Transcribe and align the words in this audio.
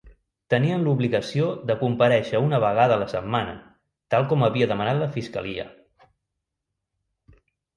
Tenien 0.51 0.85
l'obligació 0.85 1.49
de 1.71 1.75
comparèixer 1.81 2.41
una 2.45 2.61
vegada 2.65 2.97
a 2.97 3.01
la 3.03 3.09
setmana, 3.13 3.53
tal 4.15 4.27
com 4.33 4.47
havia 4.49 4.71
demanat 4.73 5.01
la 5.03 5.11
fiscalia. 5.19 5.67